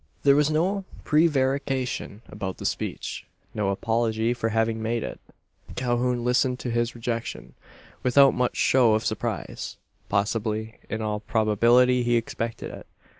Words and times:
There 0.23 0.35
was 0.35 0.49
no 0.49 0.83
prevarication 1.03 2.23
about 2.27 2.57
the 2.57 2.65
speech 2.65 3.27
no 3.53 3.69
apology 3.69 4.33
for 4.33 4.49
having 4.49 4.81
made 4.81 5.03
it. 5.03 5.19
Calhoun 5.75 6.25
listened 6.25 6.57
to 6.61 6.71
his 6.71 6.95
rejection, 6.95 7.53
without 8.01 8.33
much 8.33 8.55
show 8.57 8.95
of 8.95 9.05
surprise. 9.05 9.77
Possibly 10.09 10.79
in 10.89 11.03
all 11.03 11.19
probability 11.19 12.01
he 12.01 12.15
expected 12.15 12.71
it. 12.71 12.87